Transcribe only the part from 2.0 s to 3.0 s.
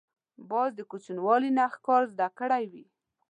زده کړی وي